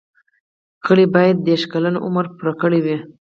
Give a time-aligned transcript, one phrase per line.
[0.87, 2.97] غړي باید دیرش کلن عمر پوره کړی وي.